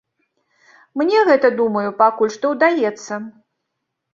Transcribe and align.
Мне 1.01 1.19
гэта, 1.29 1.51
думаю, 1.61 1.89
пакуль 2.01 2.33
што 2.37 2.45
ўдаецца. 2.55 3.13